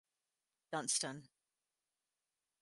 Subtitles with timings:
[0.71, 1.27] Dunstan.